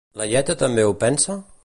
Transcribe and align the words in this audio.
Laieta 0.21 0.55
també 0.63 0.87
ho 0.87 0.97
pensa? 1.05 1.37